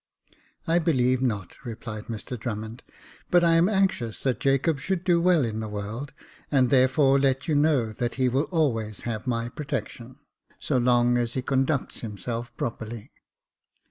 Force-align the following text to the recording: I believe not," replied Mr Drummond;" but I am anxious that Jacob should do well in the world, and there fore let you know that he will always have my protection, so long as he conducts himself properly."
I 0.65 0.79
believe 0.79 1.21
not," 1.21 1.57
replied 1.63 2.05
Mr 2.07 2.35
Drummond;" 2.35 2.81
but 3.29 3.43
I 3.43 3.53
am 3.53 3.69
anxious 3.69 4.23
that 4.23 4.39
Jacob 4.39 4.79
should 4.79 5.03
do 5.03 5.21
well 5.21 5.45
in 5.45 5.59
the 5.59 5.69
world, 5.69 6.11
and 6.49 6.71
there 6.71 6.87
fore 6.87 7.19
let 7.19 7.47
you 7.47 7.53
know 7.53 7.93
that 7.93 8.15
he 8.15 8.27
will 8.27 8.45
always 8.49 9.01
have 9.01 9.27
my 9.27 9.47
protection, 9.47 10.17
so 10.57 10.77
long 10.79 11.17
as 11.19 11.35
he 11.35 11.43
conducts 11.43 11.99
himself 11.99 12.51
properly." 12.57 13.11